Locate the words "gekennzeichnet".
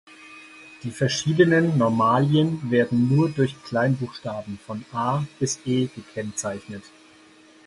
5.95-6.81